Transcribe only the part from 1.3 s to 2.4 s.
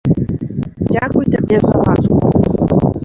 табе за ласку.